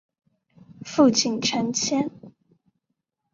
[0.83, 2.09] 父亲陈谦。